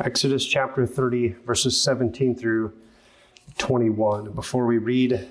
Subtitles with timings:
[0.00, 2.72] Exodus chapter 30, verses 17 through
[3.58, 4.30] 21.
[4.30, 5.26] Before we read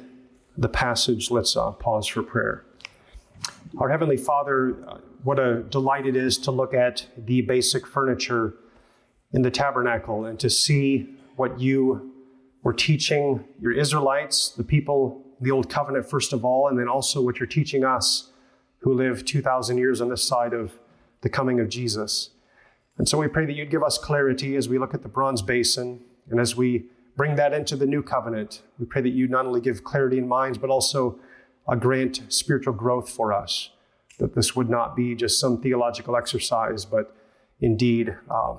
[0.58, 2.66] the passage, let's uh, pause for prayer.
[3.78, 8.56] Our Heavenly Father, uh, what a delight it is to look at the basic furniture
[9.32, 12.12] in the tabernacle and to see what you
[12.62, 17.22] were teaching your Israelites, the people, the Old Covenant, first of all, and then also
[17.22, 18.32] what you're teaching us
[18.80, 20.74] who live 2,000 years on this side of
[21.22, 22.32] the coming of Jesus.
[22.98, 25.42] And so we pray that you'd give us clarity as we look at the bronze
[25.42, 26.86] basin and as we
[27.16, 28.62] bring that into the new covenant.
[28.80, 31.20] We pray that you not only give clarity in minds, but also
[31.68, 33.72] uh, grant spiritual growth for us.
[34.20, 37.16] That this would not be just some theological exercise, but
[37.60, 38.56] indeed uh,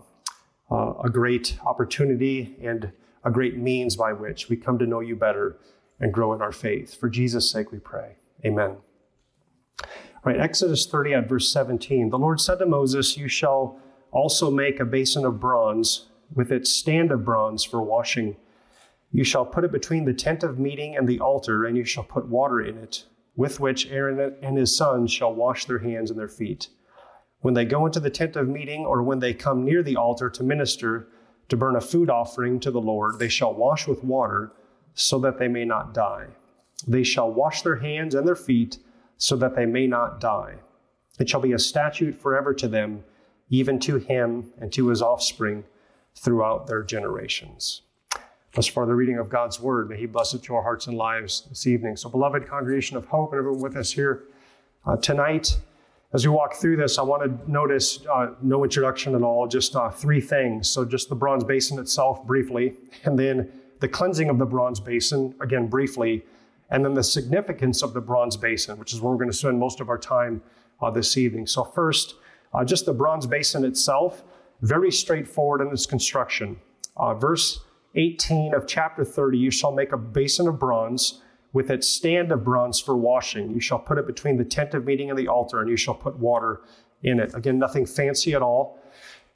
[0.70, 2.92] uh, a great opportunity and
[3.24, 5.56] a great means by which we come to know you better
[6.00, 6.98] and grow in our faith.
[6.98, 8.16] For Jesus' sake, we pray.
[8.44, 8.76] Amen.
[9.80, 9.86] All
[10.24, 12.10] right, Exodus 30 at verse 17.
[12.10, 16.70] The Lord said to Moses, You shall also make a basin of bronze with its
[16.70, 18.36] stand of bronze for washing.
[19.10, 22.04] You shall put it between the tent of meeting and the altar, and you shall
[22.04, 23.04] put water in it,
[23.36, 26.68] with which Aaron and his sons shall wash their hands and their feet.
[27.40, 30.28] When they go into the tent of meeting, or when they come near the altar
[30.30, 31.08] to minister,
[31.48, 34.52] to burn a food offering to the Lord, they shall wash with water,
[34.92, 36.26] so that they may not die.
[36.86, 38.78] They shall wash their hands and their feet,
[39.16, 40.56] so that they may not die.
[41.18, 43.04] It shall be a statute forever to them
[43.50, 45.64] even to him and to his offspring
[46.14, 47.82] throughout their generations.
[48.54, 49.90] Thus far, the reading of God's word.
[49.90, 51.96] May He bless it to our hearts and lives this evening.
[51.96, 54.24] So, beloved congregation of hope, and everyone with us here
[54.86, 55.58] uh, tonight,
[56.14, 59.76] as we walk through this, I want to notice uh, no introduction at all, just
[59.76, 60.68] uh, three things.
[60.68, 65.34] So, just the bronze basin itself briefly, and then the cleansing of the bronze basin,
[65.40, 66.24] again, briefly,
[66.70, 69.58] and then the significance of the bronze basin, which is where we're going to spend
[69.58, 70.40] most of our time
[70.80, 71.46] uh, this evening.
[71.46, 72.14] So, first,
[72.54, 74.24] uh, just the bronze basin itself,
[74.62, 76.56] very straightforward in its construction.
[76.96, 77.60] Uh, verse
[77.94, 81.20] 18 of chapter 30 You shall make a basin of bronze
[81.52, 83.50] with its stand of bronze for washing.
[83.50, 85.94] You shall put it between the tent of meeting and the altar, and you shall
[85.94, 86.60] put water
[87.02, 87.34] in it.
[87.34, 88.78] Again, nothing fancy at all.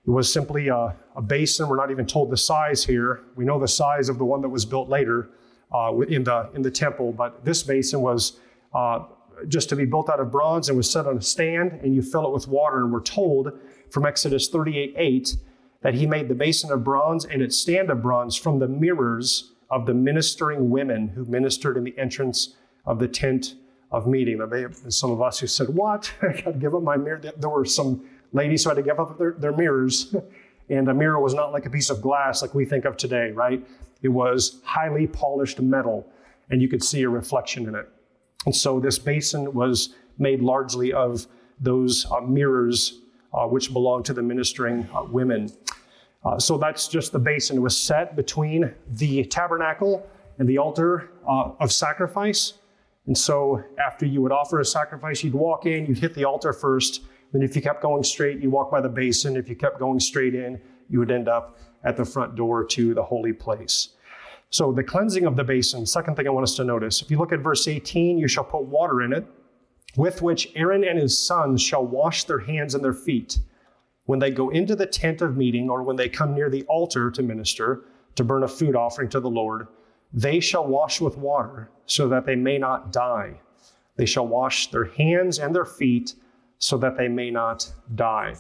[0.07, 1.69] It was simply a, a basin.
[1.69, 3.23] We're not even told the size here.
[3.37, 5.31] We know the size of the one that was built later
[5.73, 8.39] uh, in, the, in the temple, but this basin was
[8.75, 9.05] uh,
[9.49, 12.03] just to be built out of bronze and was set on a stand, and you
[12.03, 12.79] fill it with water.
[12.79, 13.53] And we're told
[13.91, 15.37] from Exodus 38 8
[15.83, 19.53] that he made the basin of bronze and its stand of bronze from the mirrors
[19.71, 22.55] of the ministering women who ministered in the entrance
[22.87, 23.55] of the tent
[23.91, 24.39] of meeting.
[24.39, 26.13] There may have some of us who said, What?
[26.23, 27.21] I got to give up my mirror.
[27.37, 30.15] There were some ladies who had to give up their, their mirrors.
[30.69, 33.31] and a mirror was not like a piece of glass like we think of today,
[33.31, 33.67] right?
[34.03, 36.07] It was highly polished metal,
[36.51, 37.89] and you could see a reflection in it.
[38.47, 41.27] And so this basin was made largely of
[41.61, 43.01] those uh, mirrors
[43.33, 45.51] uh, which belonged to the ministering uh, women.
[46.25, 47.61] Uh, so that's just the basin.
[47.63, 50.07] Was set between the tabernacle
[50.39, 52.55] and the altar uh, of sacrifice.
[53.07, 56.53] And so after you would offer a sacrifice, you'd walk in, you'd hit the altar
[56.53, 57.03] first.
[57.33, 59.37] Then if you kept going straight, you walk by the basin.
[59.37, 62.95] If you kept going straight in, you would end up at the front door to
[62.95, 63.91] the holy place.
[64.53, 67.01] So, the cleansing of the basin, second thing I want us to notice.
[67.01, 69.27] If you look at verse 18, you shall put water in it,
[69.97, 73.39] with which Aaron and his sons shall wash their hands and their feet
[74.05, 77.11] when they go into the tent of meeting or when they come near the altar
[77.11, 79.69] to minister, to burn a food offering to the Lord.
[80.13, 83.41] They shall wash with water so that they may not die.
[83.97, 86.15] They shall wash their hands and their feet
[86.59, 88.35] so that they may not die.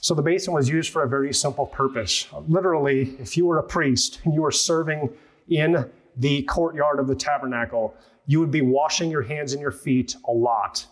[0.00, 2.26] So the basin was used for a very simple purpose.
[2.48, 5.08] Literally, if you were a priest and you were serving
[5.58, 7.94] in the courtyard of the tabernacle,
[8.26, 10.86] you would be washing your hands and your feet a lot.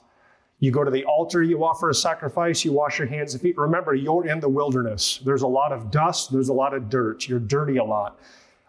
[0.59, 3.57] You go to the altar, you offer a sacrifice, you wash your hands and feet.
[3.57, 5.21] Remember, you're in the wilderness.
[5.25, 7.29] There's a lot of dust, there's a lot of dirt.
[7.29, 8.19] You're dirty a lot.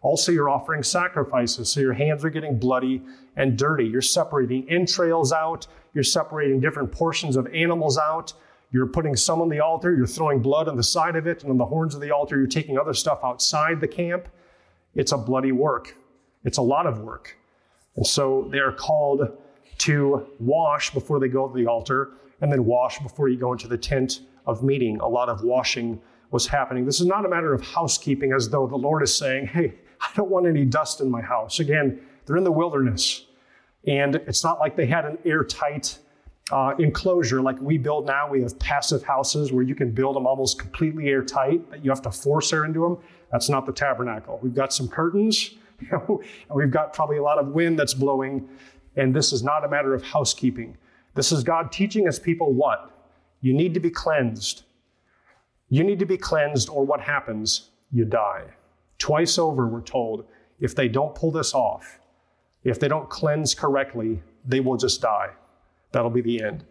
[0.02, 3.02] Also, you're offering sacrifices, so your hands are getting bloody
[3.36, 3.86] and dirty.
[3.86, 8.34] You're separating entrails out, you're separating different portions of animals out.
[8.72, 11.52] You're putting some on the altar, you're throwing blood on the side of it, and
[11.52, 14.30] on the horns of the altar, you're taking other stuff outside the camp.
[14.96, 15.96] It's a bloody work.
[16.44, 17.38] It's a lot of work.
[17.96, 19.38] And so they are called
[19.80, 22.12] to wash before they go to the altar
[22.42, 25.00] and then wash before you go into the tent of meeting.
[25.00, 26.02] A lot of washing
[26.32, 26.86] was happening.
[26.86, 30.10] This is not a matter of housekeeping as though the Lord is saying, Hey, I
[30.16, 31.60] don't want any dust in my house.
[31.60, 33.26] Again, they're in the wilderness.
[33.86, 36.00] And it's not like they had an airtight
[36.52, 38.30] uh, enclosure like we build now.
[38.30, 42.02] We have passive houses where you can build them almost completely airtight, but you have
[42.04, 42.98] to force air into them.
[43.32, 44.40] That's not the tabernacle.
[44.42, 45.56] We've got some curtains,
[45.92, 46.02] and
[46.54, 48.50] we've got probably a lot of wind that's blowing,
[48.96, 50.78] and this is not a matter of housekeeping.
[51.16, 52.92] This is God teaching his people what?
[53.42, 54.64] You need to be cleansed.
[55.70, 57.72] You need to be cleansed, or what happens?
[57.92, 58.46] you die.
[58.98, 60.26] Twice over, we're told,
[60.60, 62.00] if they don't pull this off,
[62.64, 65.30] if they don't cleanse correctly, they will just die.
[65.92, 66.66] That'll be the end.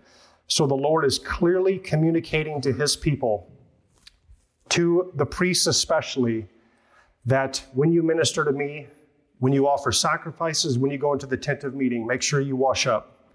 [0.47, 3.51] So the Lord is clearly communicating to his people,
[4.71, 6.47] to the priests especially,
[7.27, 8.87] that when you minister to me,
[9.39, 12.57] when you offer sacrifices, when you go into the tent of meeting, make sure you
[12.57, 13.31] wash up.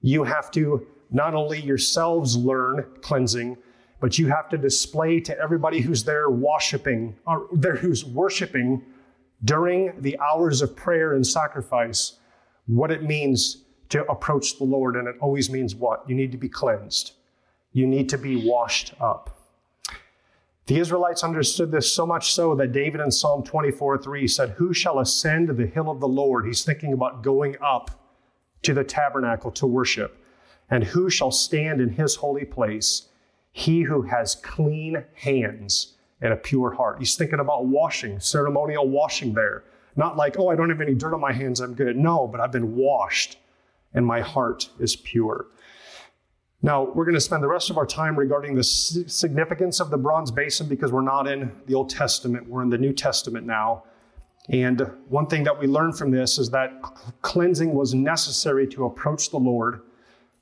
[0.00, 3.56] You have to not only yourselves learn cleansing,
[4.00, 8.84] but you have to display to everybody who's there worshiping, or there who's worshiping
[9.44, 12.18] during the hours of prayer and sacrifice,
[12.66, 14.96] what it means to approach the Lord.
[14.96, 16.08] And it always means what?
[16.08, 17.12] You need to be cleansed.
[17.72, 19.34] You need to be washed up.
[20.66, 24.74] The Israelites understood this so much so that David in Psalm 24 3 said, Who
[24.74, 26.46] shall ascend the hill of the Lord?
[26.46, 27.90] He's thinking about going up
[28.62, 30.22] to the tabernacle to worship.
[30.70, 33.08] And who shall stand in his holy place?
[33.50, 36.98] He who has clean hands and a pure heart.
[36.98, 39.64] He's thinking about washing, ceremonial washing there.
[39.96, 41.96] Not like, oh, I don't have any dirt on my hands, I'm good.
[41.96, 43.38] No, but I've been washed
[43.94, 45.46] and my heart is pure.
[46.60, 49.96] Now, we're going to spend the rest of our time regarding the significance of the
[49.96, 53.84] bronze basin because we're not in the Old Testament, we're in the New Testament now.
[54.48, 56.82] And one thing that we learn from this is that
[57.22, 59.82] cleansing was necessary to approach the Lord,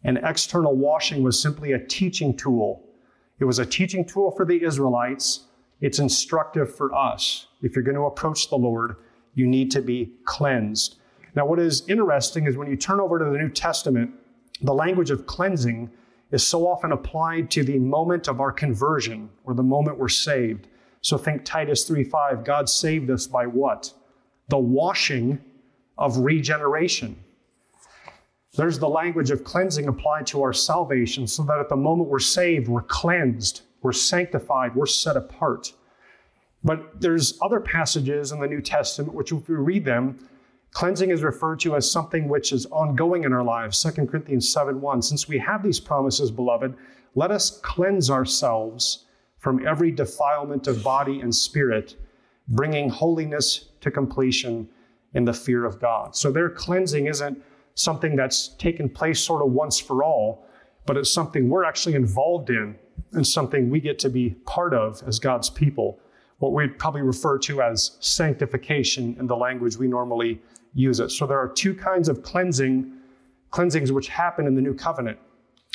[0.04, 2.84] and external washing was simply a teaching tool.
[3.38, 5.46] It was a teaching tool for the Israelites.
[5.80, 7.48] It's instructive for us.
[7.62, 8.96] If you're going to approach the Lord,
[9.34, 10.96] you need to be cleansed.
[11.36, 14.10] Now, what is interesting is when you turn over to the New Testament,
[14.62, 15.90] the language of cleansing
[16.32, 20.66] is so often applied to the moment of our conversion or the moment we're saved.
[21.02, 23.92] So think Titus 3:5, God saved us by what?
[24.48, 25.38] The washing
[25.98, 27.16] of regeneration.
[28.56, 32.18] There's the language of cleansing applied to our salvation so that at the moment we're
[32.18, 35.74] saved, we're cleansed, we're sanctified, we're set apart.
[36.64, 40.18] But there's other passages in the New Testament which if we read them,
[40.76, 43.82] Cleansing is referred to as something which is ongoing in our lives.
[43.82, 45.00] 2 Corinthians 7 1.
[45.00, 46.74] Since we have these promises, beloved,
[47.14, 49.06] let us cleanse ourselves
[49.38, 51.96] from every defilement of body and spirit,
[52.48, 54.68] bringing holiness to completion
[55.14, 56.14] in the fear of God.
[56.14, 57.42] So their cleansing isn't
[57.74, 60.46] something that's taken place sort of once for all,
[60.84, 62.76] but it's something we're actually involved in
[63.12, 65.98] and something we get to be part of as God's people.
[66.36, 70.42] What we'd probably refer to as sanctification in the language we normally
[70.76, 71.10] use it.
[71.10, 72.92] So there are two kinds of cleansing,
[73.50, 75.18] cleansings which happen in the new covenant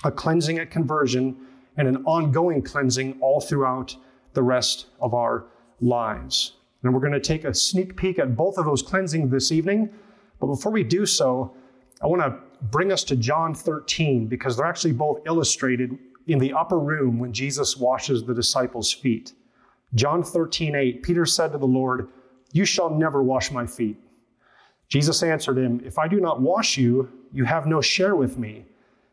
[0.04, 1.36] a cleansing at conversion
[1.78, 3.96] and an ongoing cleansing all throughout
[4.34, 5.46] the rest of our
[5.80, 6.54] lives.
[6.82, 9.94] And we're going to take a sneak peek at both of those cleansings this evening.
[10.40, 11.56] But before we do so,
[12.02, 12.36] I want to
[12.72, 17.32] bring us to John 13 because they're actually both illustrated in the upper room when
[17.32, 19.34] Jesus washes the disciples' feet.
[19.94, 22.10] John 13, 8, Peter said to the Lord,
[22.54, 23.98] You shall never wash my feet.
[24.92, 28.66] Jesus answered him, If I do not wash you, you have no share with me.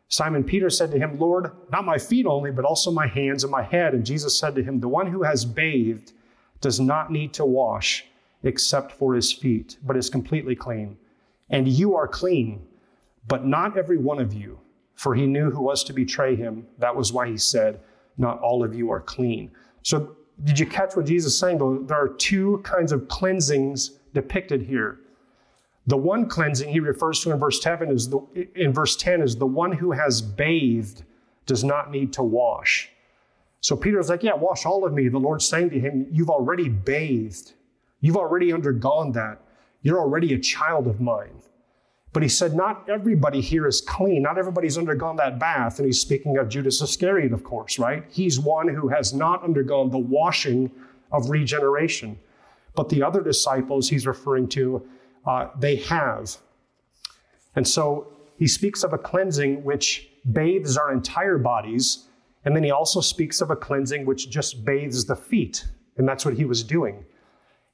[0.09, 3.51] Simon Peter said to him, Lord, not my feet only, but also my hands and
[3.51, 3.93] my head.
[3.93, 6.11] And Jesus said to him, The one who has bathed
[6.59, 8.05] does not need to wash
[8.43, 10.97] except for his feet, but is completely clean.
[11.49, 12.61] And you are clean,
[13.29, 14.59] but not every one of you.
[14.95, 16.67] For he knew who was to betray him.
[16.77, 17.79] That was why he said,
[18.17, 19.49] Not all of you are clean.
[19.83, 21.85] So, did you catch what Jesus is saying?
[21.87, 24.99] There are two kinds of cleansings depicted here.
[25.89, 28.19] The one cleansing he refers to in verse 10 is the,
[28.53, 31.01] in verse 10 is the one who has bathed
[31.47, 32.91] does not need to wash.
[33.61, 35.07] So Peter's like, Yeah, wash all of me.
[35.07, 37.53] The Lord's saying to him, You've already bathed.
[38.01, 39.41] You've already undergone that.
[39.81, 41.41] You're already a child of mine.
[42.13, 44.21] But he said, Not everybody here is clean.
[44.21, 45.79] Not everybody's undergone that bath.
[45.79, 48.05] And he's speaking of Judas Iscariot, of course, right?
[48.09, 50.69] He's one who has not undergone the washing
[51.11, 52.19] of regeneration.
[52.75, 54.87] But the other disciples he's referring to
[55.25, 56.37] uh, they have.
[57.55, 62.07] And so he speaks of a cleansing which bathes our entire bodies.
[62.45, 65.65] And then he also speaks of a cleansing which just bathes the feet.
[65.97, 67.03] And that's what he was doing.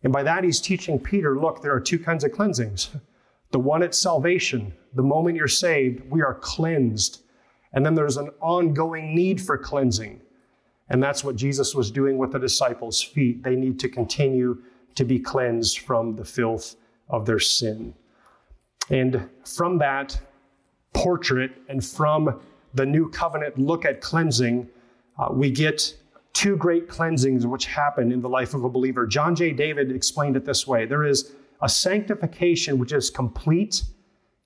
[0.04, 2.90] And by that, he's teaching Peter look, there are two kinds of cleansings.
[3.52, 7.22] The one at salvation, the moment you're saved, we are cleansed.
[7.74, 10.22] And then there's an ongoing need for cleansing.
[10.90, 13.44] And that's what Jesus was doing with the disciples' feet.
[13.44, 14.62] They need to continue
[14.96, 16.76] to be cleansed from the filth
[17.10, 17.94] of their sin.
[18.90, 20.20] And from that
[20.94, 22.42] portrait and from
[22.74, 24.70] the new covenant look at cleansing,
[25.18, 25.96] uh, we get
[26.34, 29.08] two great cleansings which happen in the life of a believer.
[29.08, 29.52] John J.
[29.52, 33.84] Davis explained it this way there is a sanctification which is complete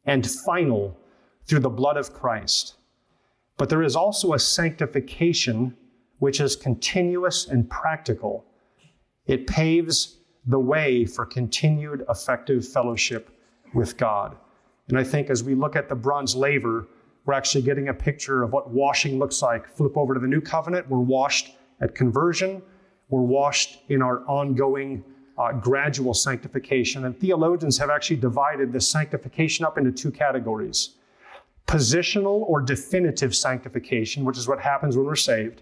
[0.06, 0.98] and final
[1.46, 2.76] through the blood of Christ.
[3.58, 5.76] But there is also a sanctification
[6.20, 8.46] which is continuous and practical
[9.26, 10.19] It paves
[10.50, 13.30] the way for continued effective fellowship
[13.74, 14.36] with God.
[14.90, 16.88] And I think as we look at the bronze laver,
[17.26, 19.70] we're actually getting a picture of what washing looks like.
[19.70, 20.90] Flip over to the new covenant.
[20.90, 21.52] We're washed
[21.82, 22.62] at conversion,
[23.10, 25.04] we're washed in our ongoing
[25.38, 27.06] uh, gradual sanctification.
[27.06, 30.96] And theologians have actually divided this sanctification up into two categories
[31.68, 35.62] positional or definitive sanctification, which is what happens when we're saved.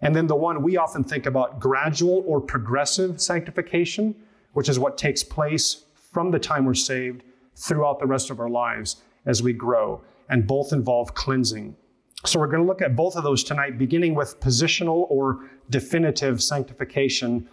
[0.00, 4.14] And then the one we often think about, gradual or progressive sanctification,
[4.52, 7.22] which is what takes place from the time we're saved
[7.54, 10.02] throughout the rest of our lives as we grow.
[10.28, 11.76] And both involve cleansing.
[12.24, 16.42] So we're going to look at both of those tonight, beginning with positional or definitive
[16.42, 17.48] sanctification.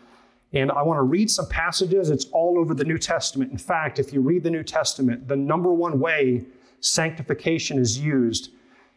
[0.54, 2.10] And I want to read some passages.
[2.10, 3.52] It's all over the New Testament.
[3.52, 6.46] In fact, if you read the New Testament, the number one way
[6.80, 8.50] sanctification is used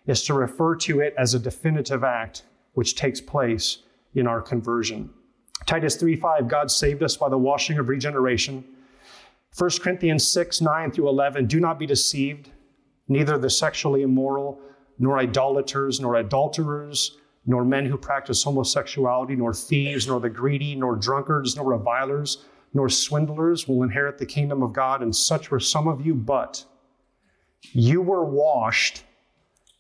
[0.07, 2.43] is to refer to it as a definitive act
[2.77, 3.79] which takes place
[4.15, 5.11] in our conversion.
[5.65, 8.65] Titus 3:5 God saved us by the washing of regeneration.
[9.57, 12.51] 1 Corinthians 6, 9 through 11, do not be deceived,
[13.09, 14.61] neither the sexually immoral,
[14.99, 17.17] nor idolaters, nor adulterers,
[17.47, 22.91] nor men who practice homosexuality, nor thieves, nor the greedy, nor drunkards, nor revilers, nor
[22.91, 26.63] swindlers will inherit the kingdom of God, and such were some of you, but
[27.73, 29.05] you were washed,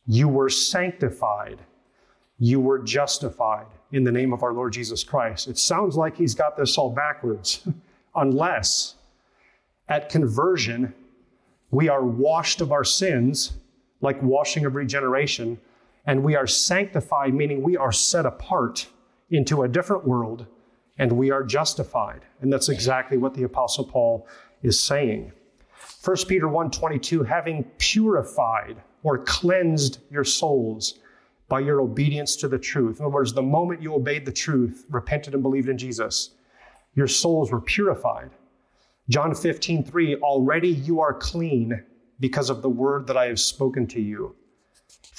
[0.06, 1.60] you were sanctified,
[2.38, 5.48] you were justified in the name of our Lord Jesus Christ.
[5.48, 7.66] It sounds like he's got this all backwards,
[8.14, 8.94] unless
[9.88, 10.94] at conversion
[11.70, 13.54] we are washed of our sins,
[14.00, 15.58] like washing of regeneration,
[16.06, 18.86] and we are sanctified, meaning we are set apart
[19.30, 20.46] into a different world
[20.98, 22.22] and we are justified.
[22.40, 24.26] And that's exactly what the Apostle Paul
[24.62, 25.32] is saying.
[26.02, 30.94] 1 Peter 1:22 having purified or cleansed your souls
[31.48, 32.98] by your obedience to the truth.
[32.98, 36.30] In other words, the moment you obeyed the truth, repented and believed in Jesus,
[36.94, 38.30] your souls were purified.
[39.08, 41.84] John 15, 3, already you are clean
[42.18, 44.34] because of the word that I have spoken to you.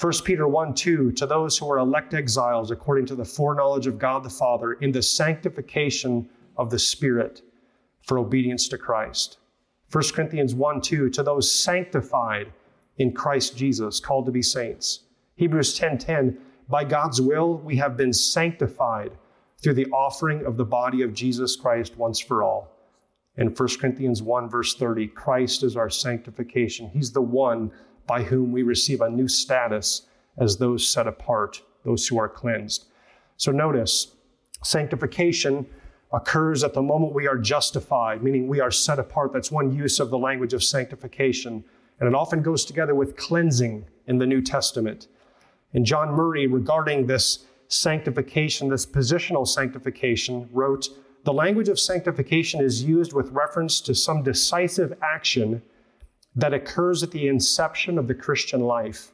[0.00, 3.98] 1 Peter 1, 2, to those who are elect exiles according to the foreknowledge of
[3.98, 7.42] God the Father in the sanctification of the Spirit
[8.02, 9.38] for obedience to Christ.
[9.90, 12.52] 1 Corinthians 1, 2, to those sanctified
[12.98, 15.00] in Christ Jesus, called to be saints.
[15.38, 16.36] Hebrews 10:10,
[16.68, 19.12] by God's will we have been sanctified
[19.62, 22.72] through the offering of the body of Jesus Christ once for all.
[23.36, 26.88] In 1 Corinthians 1 verse 30, Christ is our sanctification.
[26.88, 27.70] He's the one
[28.08, 32.86] by whom we receive a new status as those set apart, those who are cleansed.
[33.36, 34.16] So notice,
[34.64, 35.66] sanctification
[36.12, 39.32] occurs at the moment we are justified, meaning we are set apart.
[39.32, 41.62] That's one use of the language of sanctification.
[42.00, 45.06] And it often goes together with cleansing in the New Testament.
[45.74, 50.88] And John Murray, regarding this sanctification, this positional sanctification, wrote
[51.24, 55.62] The language of sanctification is used with reference to some decisive action
[56.34, 59.12] that occurs at the inception of the Christian life,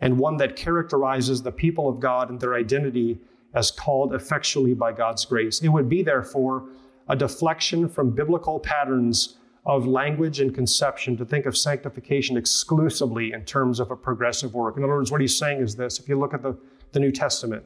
[0.00, 3.18] and one that characterizes the people of God and their identity
[3.54, 5.60] as called effectually by God's grace.
[5.62, 6.68] It would be, therefore,
[7.08, 13.44] a deflection from biblical patterns of language and conception to think of sanctification exclusively in
[13.44, 14.76] terms of a progressive work.
[14.76, 16.56] In other words, what he's saying is this if you look at the,
[16.92, 17.64] the New Testament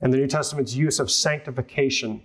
[0.00, 2.22] and the New Testament's use of sanctification,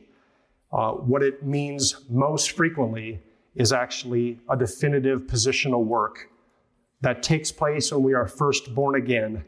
[0.71, 3.19] uh, what it means most frequently
[3.53, 6.29] is actually a definitive positional work
[7.01, 9.43] that takes place when we are first born again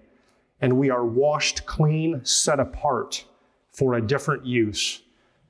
[0.60, 3.24] and we are washed clean, set apart
[3.72, 5.03] for a different use.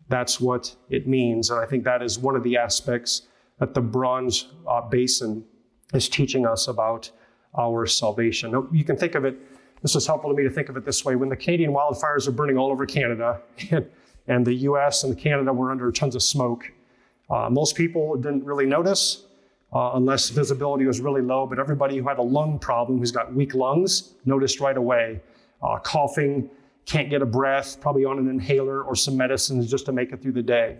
[0.07, 1.49] That's what it means.
[1.49, 3.23] And I think that is one of the aspects
[3.63, 5.41] that the bronze uh, basin
[5.93, 7.09] is teaching us about
[7.57, 8.51] our salvation.
[8.51, 9.37] Now, you can think of it,
[9.81, 11.15] this is helpful to me to think of it this way.
[11.15, 13.39] When the Canadian wildfires are burning all over Canada,
[13.71, 13.87] and,
[14.27, 16.73] and the US and Canada were under tons of smoke,
[17.29, 19.27] uh, most people didn't really notice
[19.71, 23.33] uh, unless visibility was really low, but everybody who had a lung problem, who's got
[23.33, 25.21] weak lungs, noticed right away.
[25.61, 26.49] Uh, coughing,
[26.85, 30.21] can't get a breath, probably on an inhaler or some medicines just to make it
[30.21, 30.79] through the day.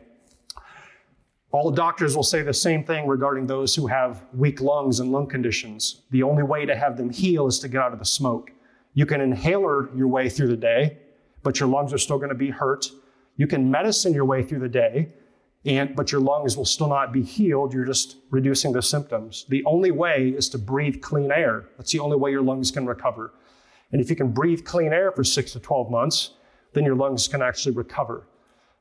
[1.53, 5.27] All doctors will say the same thing regarding those who have weak lungs and lung
[5.27, 6.01] conditions.
[6.09, 8.51] The only way to have them heal is to get out of the smoke.
[8.95, 10.97] You can inhaler your way through the day,
[11.43, 12.87] but your lungs are still going to be hurt.
[13.37, 15.09] You can medicine your way through the day,
[15.63, 17.71] and but your lungs will still not be healed.
[17.71, 19.45] You're just reducing the symptoms.
[19.47, 21.69] The only way is to breathe clean air.
[21.77, 23.31] That's the only way your lungs can recover.
[23.91, 26.31] And if you can breathe clean air for six to 12 months,
[26.73, 28.25] then your lungs can actually recover.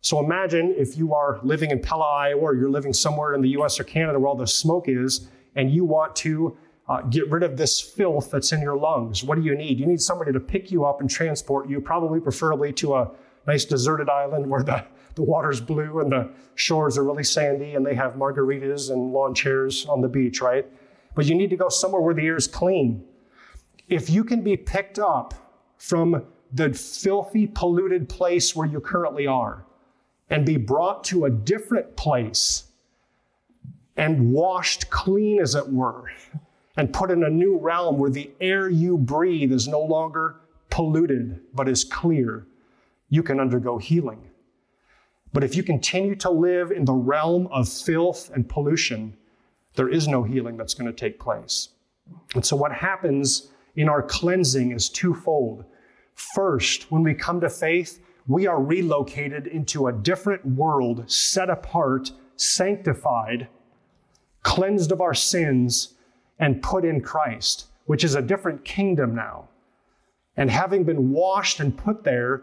[0.03, 3.51] So imagine if you are living in Pella, Iowa, or you're living somewhere in the
[3.51, 6.57] US or Canada where all the smoke is, and you want to
[6.89, 9.23] uh, get rid of this filth that's in your lungs.
[9.23, 9.79] What do you need?
[9.79, 13.13] You need somebody to pick you up and transport you, probably preferably to a
[13.47, 17.87] nice deserted island where the, the water's blue and the shores are really sandy and
[17.87, 20.67] they have margaritas and lawn chairs on the beach, right?
[21.15, 23.05] But you need to go somewhere where the air is clean.
[23.89, 25.35] If you can be picked up
[25.77, 29.65] from the filthy, polluted place where you currently are
[30.33, 32.65] and be brought to a different place
[33.99, 36.11] and washed clean, as it were,
[36.79, 40.37] and put in a new realm where the air you breathe is no longer
[40.71, 42.47] polluted but is clear,
[43.11, 44.27] you can undergo healing.
[45.35, 49.15] But if you continue to live in the realm of filth and pollution,
[49.75, 51.69] there is no healing that's going to take place.
[52.35, 55.67] And so, what happens in our cleansing is twofold.
[56.15, 62.13] First, when we come to faith, we are relocated into a different world, set apart,
[62.37, 63.49] sanctified,
[64.43, 65.95] cleansed of our sins,
[66.39, 69.49] and put in Christ, which is a different kingdom now.
[70.37, 72.43] And having been washed and put there,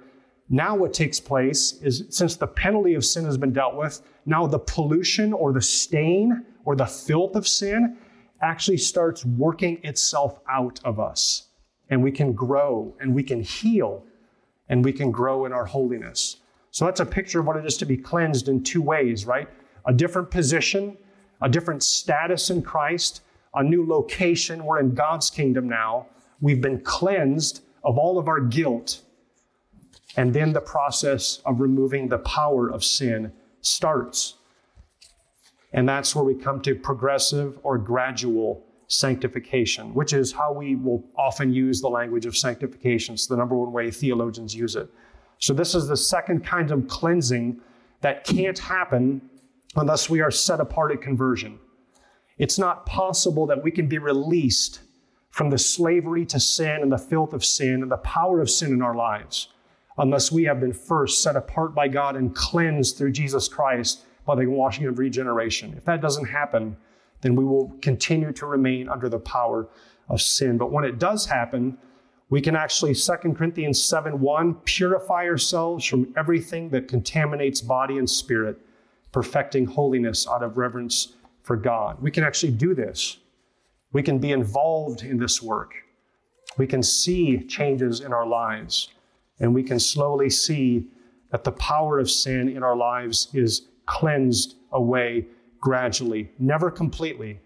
[0.50, 4.48] now what takes place is since the penalty of sin has been dealt with, now
[4.48, 7.98] the pollution or the stain or the filth of sin
[8.42, 11.48] actually starts working itself out of us.
[11.90, 14.06] And we can grow and we can heal
[14.70, 16.38] and we can grow in our holiness.
[16.72, 19.50] So that's a picture of what it is to be cleansed in two ways, right?
[19.86, 20.98] A different position,
[21.42, 23.22] a different status in Christ,
[23.56, 24.64] a new location.
[24.64, 26.08] We're in God's kingdom now.
[26.42, 29.02] We've been cleansed of all of our guilt.
[30.16, 34.36] And then the process of removing the power of sin starts.
[35.74, 41.04] And that's where we come to progressive or gradual sanctification, which is how we will
[41.16, 43.14] often use the language of sanctification.
[43.14, 44.90] It's the number one way theologians use it.
[45.38, 47.62] So, this is the second kind of cleansing
[48.02, 49.22] that can't happen
[49.76, 51.60] unless we are set apart at conversion.
[52.38, 54.82] It's not possible that we can be released
[55.30, 58.74] from the slavery to sin and the filth of sin and the power of sin
[58.74, 59.50] in our lives
[60.00, 64.36] unless we have been first set apart by God and cleansed through Jesus Christ by
[64.36, 65.74] the washing of regeneration.
[65.78, 66.78] If that doesn't happen,
[67.22, 69.68] then we will continue to remain under the power
[70.08, 70.58] of sin.
[70.58, 71.78] But when it does happen,
[72.30, 78.10] we can actually 2 Corinthians 7 1 purify ourselves from everything that contaminates body and
[78.10, 78.58] spirit,
[79.12, 82.00] perfecting holiness out of reverence for God.
[82.02, 83.18] We can actually do this.
[83.92, 85.74] We can be involved in this work.
[86.58, 88.90] We can see changes in our lives,
[89.40, 90.88] and we can slowly see
[91.32, 95.26] that the power of sin in our lives is cleansed away
[95.60, 97.42] gradually, never completely,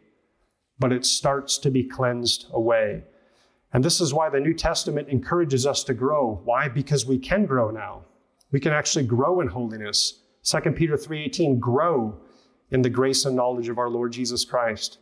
[0.79, 3.03] but it starts to be cleansed away.
[3.73, 6.41] And this is why the New Testament encourages us to grow.
[6.43, 6.67] Why?
[6.67, 8.05] Because we can grow now.
[8.51, 10.21] We can actually grow in holiness.
[10.43, 12.19] 2 Peter 3:18 grow
[12.69, 14.99] in the grace and knowledge of our Lord Jesus Christ.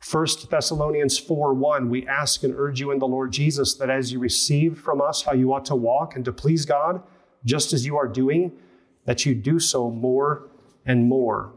[0.00, 4.12] 1 Thessalonians 4 1, we ask and urge you in the Lord Jesus that as
[4.12, 7.02] you receive from us how you ought to walk and to please God,
[7.44, 8.52] just as you are doing,
[9.06, 10.50] that you do so more
[10.86, 11.52] and more.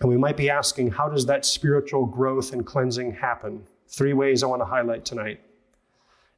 [0.00, 3.64] And we might be asking, how does that spiritual growth and cleansing happen?
[3.88, 5.40] Three ways I want to highlight tonight.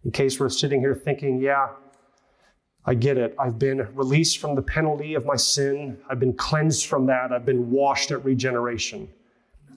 [0.04, 1.68] In case we're sitting here thinking, yeah,
[2.84, 3.34] I get it.
[3.38, 5.98] I've been released from the penalty of my sin.
[6.10, 7.32] I've been cleansed from that.
[7.32, 9.08] I've been washed at regeneration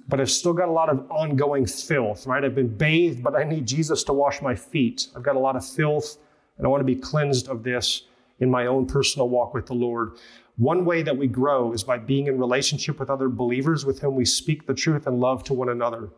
[0.07, 2.43] but I've still got a lot of ongoing filth, right?
[2.43, 5.07] I've been bathed, but I need Jesus to wash my feet.
[5.15, 6.17] I've got a lot of filth,
[6.57, 8.03] and I want to be cleansed of this
[8.39, 10.17] in my own personal walk with the Lord.
[10.57, 14.15] One way that we grow is by being in relationship with other believers with whom
[14.15, 16.09] we speak the truth and love to one another.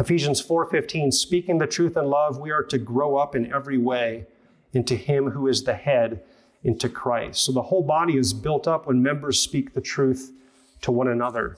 [0.00, 4.26] Ephesians 4:15 speaking the truth in love we are to grow up in every way
[4.72, 6.22] into him who is the head
[6.64, 7.44] into Christ.
[7.44, 10.32] So the whole body is built up when members speak the truth
[10.82, 11.56] to one another.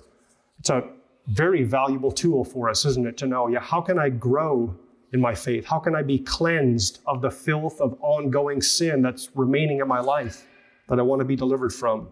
[0.58, 0.90] It's a
[1.26, 3.16] very valuable tool for us, isn't it?
[3.18, 4.74] To know, yeah, how can I grow
[5.12, 5.64] in my faith?
[5.64, 10.00] How can I be cleansed of the filth of ongoing sin that's remaining in my
[10.00, 10.46] life
[10.92, 12.08] that I want to be delivered from?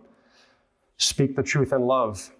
[0.96, 2.30] Speak the truth in love.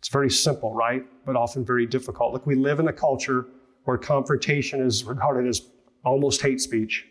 [0.00, 1.04] It's very simple, right?
[1.24, 2.32] But often very difficult.
[2.32, 3.46] Look, we live in a culture
[3.84, 5.62] where confrontation is regarded as
[6.04, 7.06] almost hate speech,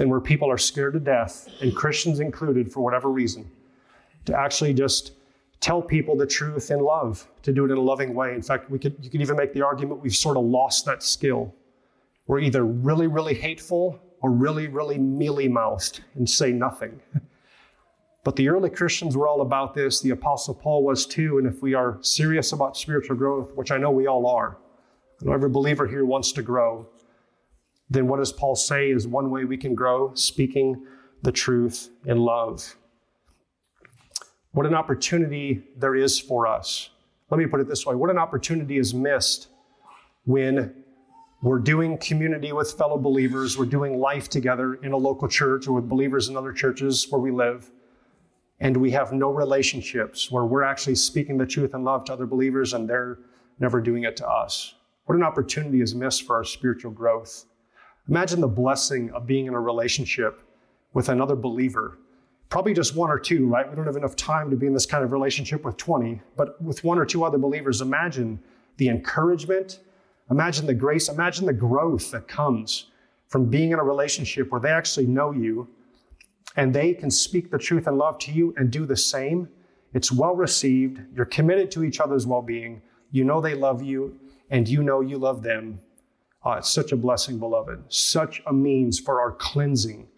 [0.00, 3.48] and where people are scared to death, and Christians included, for whatever reason,
[4.24, 5.12] to actually just
[5.60, 8.34] tell people the truth in love, to do it in a loving way.
[8.34, 11.04] In fact, we could, you could even make the argument we've sort of lost that
[11.04, 11.54] skill.
[12.26, 17.00] We're either really, really hateful or really, really mealy mouthed and say nothing.
[18.22, 20.00] But the early Christians were all about this.
[20.00, 21.38] The Apostle Paul was too.
[21.38, 24.58] And if we are serious about spiritual growth, which I know we all are,
[25.20, 26.86] I know every believer here wants to grow,
[27.88, 30.14] then what does Paul say is one way we can grow?
[30.14, 30.84] Speaking
[31.22, 32.76] the truth in love.
[34.52, 36.90] What an opportunity there is for us.
[37.30, 39.48] Let me put it this way what an opportunity is missed
[40.24, 40.74] when
[41.42, 45.72] we're doing community with fellow believers, we're doing life together in a local church or
[45.72, 47.70] with believers in other churches where we live,
[48.60, 52.26] and we have no relationships where we're actually speaking the truth and love to other
[52.26, 53.18] believers and they're
[53.58, 54.74] never doing it to us.
[55.06, 57.46] What an opportunity is missed for our spiritual growth.
[58.08, 60.42] Imagine the blessing of being in a relationship
[60.92, 61.98] with another believer.
[62.48, 63.68] Probably just one or two, right?
[63.68, 66.60] We don't have enough time to be in this kind of relationship with 20, but
[66.60, 68.40] with one or two other believers, imagine
[68.76, 69.80] the encouragement,
[70.30, 72.86] imagine the grace, imagine the growth that comes
[73.28, 75.68] from being in a relationship where they actually know you
[76.56, 79.48] and they can speak the truth and love to you and do the same.
[79.94, 81.00] It's well received.
[81.14, 82.82] You're committed to each other's well being.
[83.10, 84.18] You know they love you,
[84.50, 85.80] and you know you love them.
[86.44, 87.84] Oh, it's such a blessing, beloved.
[87.88, 90.08] Such a means for our cleansing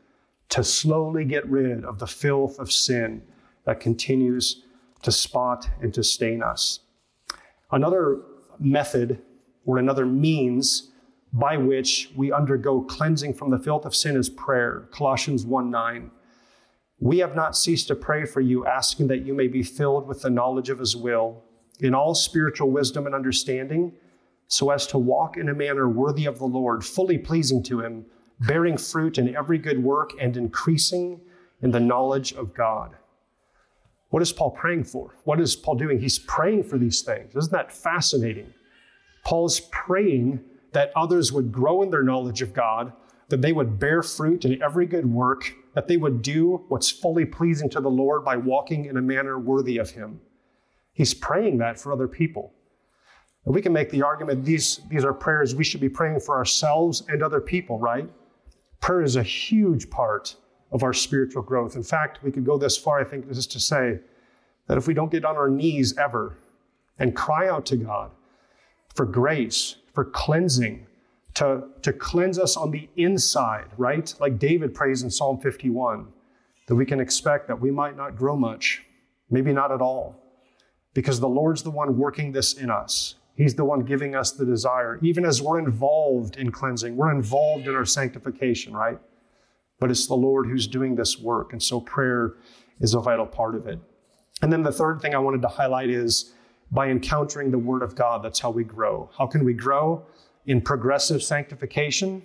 [0.51, 3.23] to slowly get rid of the filth of sin
[3.65, 4.63] that continues
[5.03, 6.81] to spot and to stain us.
[7.71, 8.21] Another
[8.59, 9.21] method
[9.65, 10.91] or another means
[11.33, 14.89] by which we undergo cleansing from the filth of sin is prayer.
[14.93, 16.11] Colossians 1 9.
[17.03, 20.23] We have not ceased to pray for you, asking that you may be filled with
[20.23, 21.43] the knowledge of his will
[21.81, 23.93] in all spiritual wisdom and understanding,
[24.47, 28.07] so as to walk in a manner worthy of the Lord, fully pleasing to him,
[28.47, 31.21] bearing fruit in every good work and increasing
[31.61, 32.95] in the knowledge of God.
[34.11, 35.17] What is Paul praying for?
[35.25, 35.99] What is Paul doing?
[35.99, 37.35] He's praying for these things.
[37.35, 38.55] Isn't that fascinating?
[39.25, 40.39] Paul's praying
[40.71, 42.93] that others would grow in their knowledge of God,
[43.29, 47.25] that they would bear fruit in every good work, that they would do what's fully
[47.25, 50.21] pleasing to the Lord by walking in a manner worthy of Him.
[50.93, 52.53] He's praying that for other people.
[53.45, 56.37] And we can make the argument these, these are prayers we should be praying for
[56.37, 58.09] ourselves and other people, right?
[58.81, 60.37] Prayer is a huge part
[60.71, 61.77] of our spiritual growth.
[61.77, 63.99] In fact, we could go this far, I think, just to say
[64.69, 66.39] that if we don't get on our knees ever
[66.99, 68.11] and cry out to God
[68.95, 70.87] for grace, for cleansing,
[71.35, 74.15] to, to cleanse us on the inside, right?
[74.21, 76.09] Like David prays in Psalm 51,
[76.69, 78.83] that we can expect that we might not grow much,
[79.31, 80.17] maybe not at all,
[80.95, 83.17] because the Lord's the one working this in us.
[83.35, 87.67] He's the one giving us the desire, even as we're involved in cleansing, we're involved
[87.67, 88.99] in our sanctification, right?
[89.81, 91.53] But it's the Lord who's doing this work.
[91.53, 92.35] And so prayer
[92.81, 93.81] is a vital part of it.
[94.43, 96.35] And then the third thing I wanted to highlight is
[96.71, 99.11] by encountering the Word of God, that's how we grow.
[99.17, 100.05] How can we grow?
[100.47, 102.23] In progressive sanctification.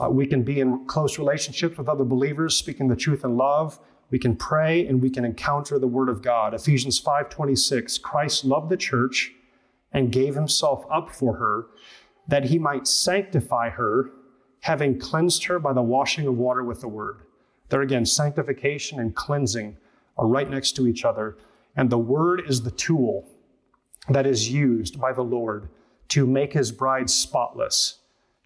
[0.00, 3.78] Uh, we can be in close relationships with other believers, speaking the truth in love.
[4.10, 6.54] We can pray and we can encounter the word of God.
[6.54, 9.32] Ephesians 5:26, Christ loved the church
[9.92, 11.66] and gave himself up for her
[12.26, 14.10] that he might sanctify her,
[14.60, 17.20] having cleansed her by the washing of water with the word.
[17.68, 19.76] There again, sanctification and cleansing
[20.16, 21.36] are right next to each other,
[21.76, 23.28] and the word is the tool
[24.08, 25.68] that is used by the Lord
[26.08, 28.00] to make his bride spotless,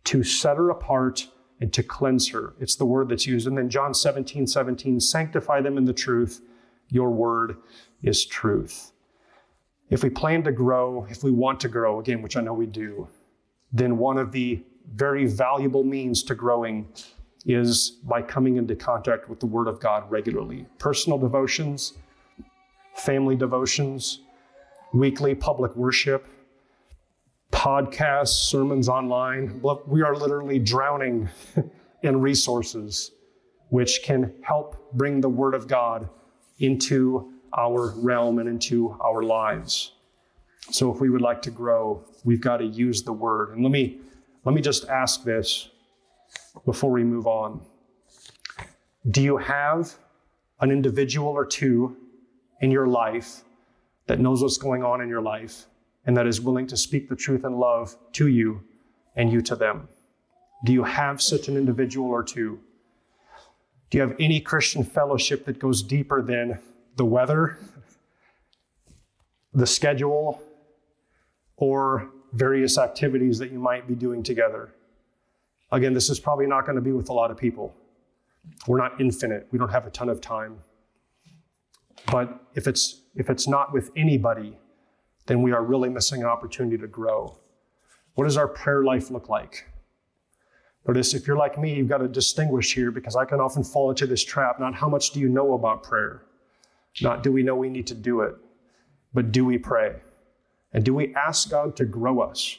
[0.04, 1.28] to set her apart,
[1.60, 2.54] and to cleanse her.
[2.60, 3.46] It's the word that's used.
[3.46, 6.40] And then John 17, 17, sanctify them in the truth.
[6.88, 7.56] Your word
[8.02, 8.92] is truth.
[9.90, 12.66] If we plan to grow, if we want to grow, again, which I know we
[12.66, 13.08] do,
[13.72, 14.62] then one of the
[14.94, 16.88] very valuable means to growing
[17.46, 20.66] is by coming into contact with the Word of God regularly.
[20.78, 21.94] Personal devotions,
[22.94, 24.20] family devotions,
[24.92, 26.26] weekly public worship,
[27.58, 29.60] podcasts, sermons online.
[29.88, 31.28] We are literally drowning
[32.04, 33.10] in resources
[33.70, 36.08] which can help bring the Word of God
[36.60, 39.92] into our realm and into our lives.
[40.70, 43.50] So if we would like to grow, we've got to use the Word.
[43.50, 43.98] And let me,
[44.44, 45.68] let me just ask this
[46.64, 47.60] before we move on.
[49.10, 49.96] Do you have
[50.60, 51.96] an individual or two
[52.60, 53.42] in your life
[54.06, 55.66] that knows what's going on in your life
[56.08, 58.62] and that is willing to speak the truth and love to you
[59.14, 59.86] and you to them?
[60.64, 62.58] Do you have such an individual or two?
[63.90, 66.58] Do you have any Christian fellowship that goes deeper than
[66.96, 67.58] the weather,
[69.52, 70.42] the schedule,
[71.58, 74.74] or various activities that you might be doing together?
[75.72, 77.74] Again, this is probably not going to be with a lot of people.
[78.66, 79.46] We're not infinite.
[79.50, 80.56] We don't have a ton of time.
[82.10, 84.56] But if it's if it's not with anybody,
[85.28, 87.38] then we are really missing an opportunity to grow.
[88.14, 89.66] What does our prayer life look like?
[90.86, 93.90] Notice if you're like me, you've got to distinguish here because I can often fall
[93.90, 94.58] into this trap.
[94.58, 96.22] Not how much do you know about prayer,
[97.02, 98.34] not do we know we need to do it,
[99.12, 99.96] but do we pray?
[100.72, 102.58] And do we ask God to grow us?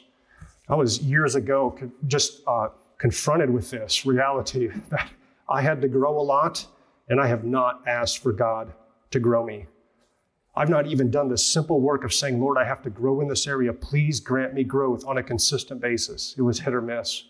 [0.68, 5.10] I was years ago just uh, confronted with this reality that
[5.48, 6.64] I had to grow a lot
[7.08, 8.72] and I have not asked for God
[9.10, 9.66] to grow me.
[10.60, 13.28] I've not even done the simple work of saying, Lord, I have to grow in
[13.28, 13.72] this area.
[13.72, 16.34] Please grant me growth on a consistent basis.
[16.36, 17.24] It was hit or miss.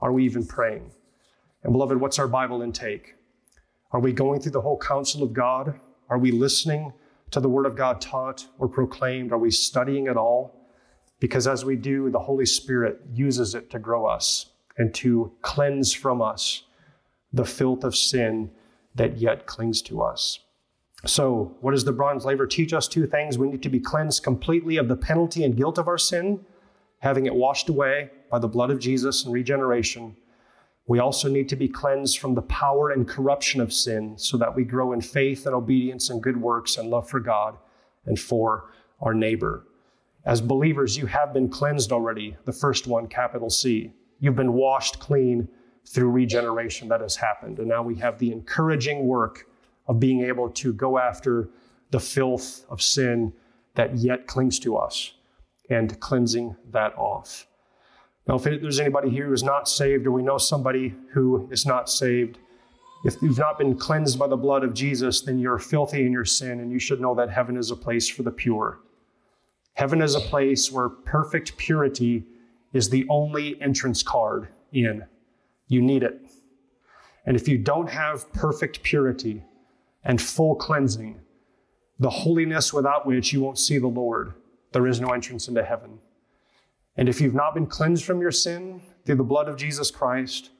[0.00, 0.90] Are we even praying?
[1.62, 3.14] And beloved, what's our Bible intake?
[3.92, 5.80] Are we going through the whole counsel of God?
[6.10, 6.92] Are we listening
[7.30, 9.32] to the Word of God taught or proclaimed?
[9.32, 10.68] Are we studying it all?
[11.20, 15.94] Because as we do, the Holy Spirit uses it to grow us and to cleanse
[15.94, 16.64] from us
[17.32, 18.50] the filth of sin
[18.94, 20.40] that yet clings to us.
[21.06, 22.88] So, what does the bronze laver teach us?
[22.88, 23.38] Two things.
[23.38, 26.44] We need to be cleansed completely of the penalty and guilt of our sin,
[26.98, 30.16] having it washed away by the blood of Jesus and regeneration.
[30.88, 34.56] We also need to be cleansed from the power and corruption of sin so that
[34.56, 37.56] we grow in faith and obedience and good works and love for God
[38.06, 39.66] and for our neighbor.
[40.24, 43.92] As believers, you have been cleansed already, the first one, capital C.
[44.18, 45.48] You've been washed clean
[45.86, 47.58] through regeneration that has happened.
[47.58, 49.47] And now we have the encouraging work
[49.88, 51.48] of being able to go after
[51.90, 53.32] the filth of sin
[53.74, 55.12] that yet clings to us
[55.70, 57.46] and cleansing that off.
[58.26, 61.64] Now, if there's anybody here who is not saved, or we know somebody who is
[61.64, 62.38] not saved,
[63.04, 66.24] if you've not been cleansed by the blood of Jesus, then you're filthy in your
[66.24, 68.80] sin, and you should know that heaven is a place for the pure.
[69.74, 72.24] Heaven is a place where perfect purity
[72.72, 75.04] is the only entrance card in.
[75.68, 76.20] You need it.
[77.24, 79.44] And if you don't have perfect purity,
[80.04, 81.20] and full cleansing,
[81.98, 84.34] the holiness without which you won't see the Lord.
[84.72, 85.98] There is no entrance into heaven.
[86.96, 90.50] And if you've not been cleansed from your sin through the blood of Jesus Christ,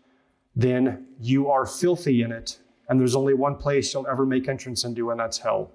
[0.54, 2.58] then you are filthy in it.
[2.88, 5.70] And there's only one place you'll ever make entrance into, and that's hell.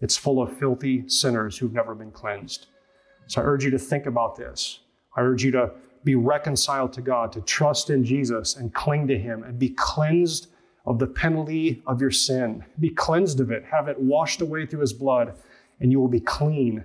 [0.00, 2.66] It's full of filthy sinners who've never been cleansed.
[3.26, 4.80] So I urge you to think about this.
[5.16, 5.72] I urge you to
[6.04, 10.48] be reconciled to God, to trust in Jesus and cling to Him and be cleansed
[10.86, 12.64] of the penalty of your sin.
[12.78, 15.34] Be cleansed of it, have it washed away through his blood,
[15.80, 16.84] and you will be clean,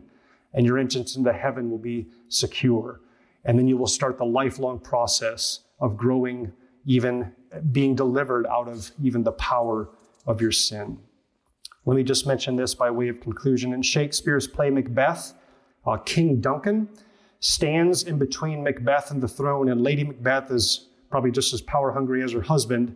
[0.54, 3.02] and your entrance into heaven will be secure.
[3.46, 6.52] And then you will start the lifelong process of growing,
[6.86, 7.32] even
[7.72, 9.90] being delivered out of even the power
[10.26, 10.98] of your sin.
[11.86, 13.74] Let me just mention this by way of conclusion.
[13.74, 15.34] In Shakespeare's play Macbeth,
[15.86, 16.90] uh, King Duncan
[17.40, 21.92] stands in between Macbeth and the throne, and Lady Macbeth is probably just as power
[21.92, 22.96] hungry as her husband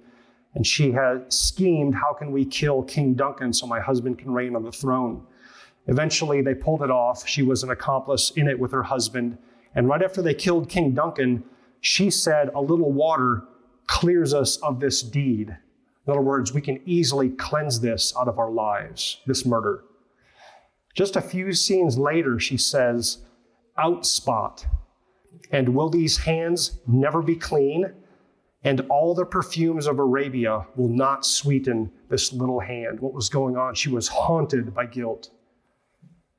[0.56, 4.56] and she had schemed, how can we kill King Duncan so my husband can reign
[4.56, 5.26] on the throne?
[5.88, 7.28] Eventually, they pulled it off.
[7.28, 9.38] She was an accomplice in it with her husband.
[9.76, 11.44] And right after they killed King Duncan,
[11.82, 13.44] she said, A little water
[13.88, 15.50] clears us of this deed.
[15.50, 19.84] In other words, we can easily cleanse this out of our lives, this murder.
[20.96, 23.20] Just a few scenes later, she says,
[23.78, 24.66] Outspot.
[25.52, 27.92] And will these hands never be clean?
[28.66, 33.00] And all the perfumes of Arabia will not sweeten this little hand.
[33.00, 33.76] What was going on?
[33.76, 35.30] She was haunted by guilt.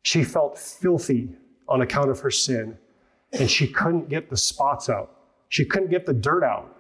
[0.03, 1.31] She felt filthy
[1.69, 2.77] on account of her sin,
[3.33, 5.13] and she couldn't get the spots out.
[5.51, 6.77] She couldn't get the dirt out.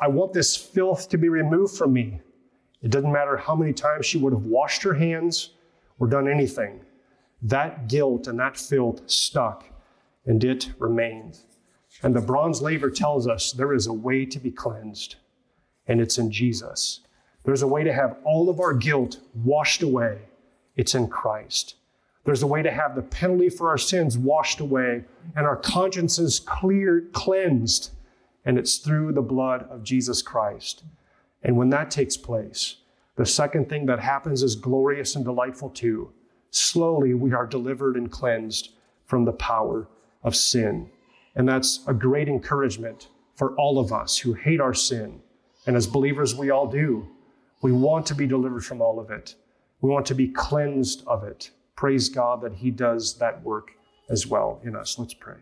[0.00, 2.20] I want this filth to be removed from me.
[2.82, 5.50] It doesn't matter how many times she would have washed her hands
[6.00, 6.80] or done anything.
[7.42, 9.64] That guilt and that filth stuck,
[10.26, 11.38] and it remained.
[12.02, 15.16] And the bronze laver tells us there is a way to be cleansed,
[15.86, 17.00] and it's in Jesus.
[17.44, 20.18] There's a way to have all of our guilt washed away.
[20.76, 21.74] It's in Christ.
[22.24, 26.40] There's a way to have the penalty for our sins washed away and our consciences
[26.40, 27.90] cleared, cleansed,
[28.44, 30.84] and it's through the blood of Jesus Christ.
[31.42, 32.76] And when that takes place,
[33.16, 36.12] the second thing that happens is glorious and delightful too.
[36.50, 38.70] Slowly, we are delivered and cleansed
[39.06, 39.88] from the power
[40.22, 40.90] of sin.
[41.38, 45.20] And that's a great encouragement for all of us who hate our sin.
[45.66, 47.08] And as believers, we all do.
[47.62, 49.36] We want to be delivered from all of it.
[49.80, 51.50] We want to be cleansed of it.
[51.76, 53.70] Praise God that He does that work
[54.10, 54.98] as well in us.
[54.98, 55.36] Let's pray.